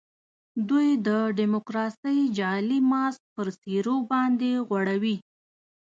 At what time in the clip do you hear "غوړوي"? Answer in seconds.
4.67-5.15